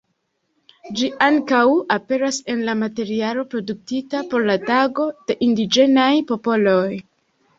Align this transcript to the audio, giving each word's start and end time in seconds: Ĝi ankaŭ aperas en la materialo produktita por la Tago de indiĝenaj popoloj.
Ĝi 0.99 1.09
ankaŭ 1.25 1.59
aperas 1.95 2.39
en 2.53 2.63
la 2.69 2.75
materialo 2.79 3.45
produktita 3.53 4.23
por 4.33 4.47
la 4.51 4.57
Tago 4.71 5.05
de 5.29 5.37
indiĝenaj 5.49 6.09
popoloj. 6.33 6.89